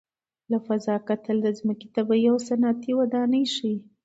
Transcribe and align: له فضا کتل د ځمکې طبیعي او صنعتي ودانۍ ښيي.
له 0.51 0.57
فضا 0.65 0.95
کتل 1.09 1.37
د 1.43 1.47
ځمکې 1.59 1.87
طبیعي 1.95 2.27
او 2.31 2.37
صنعتي 2.47 2.91
ودانۍ 2.99 3.43
ښيي. 3.55 3.75